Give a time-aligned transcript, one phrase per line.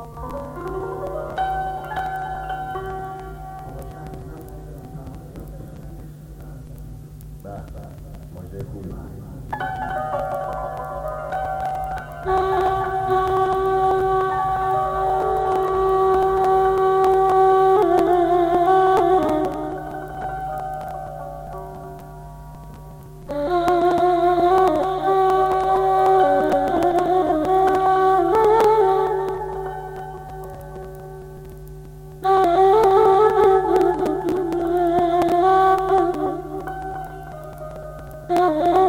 [0.00, 0.59] Música
[38.32, 38.76] Oh,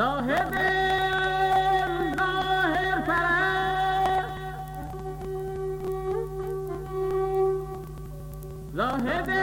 [0.00, 0.54] زاهد
[2.16, 4.32] ظاهر پرست.
[8.74, 9.39] زاهد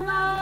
[0.00, 0.41] love.